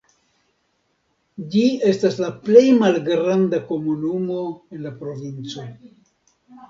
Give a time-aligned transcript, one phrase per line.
[1.55, 5.67] Ĝi estas la plej malgranda komunumo en la provinco.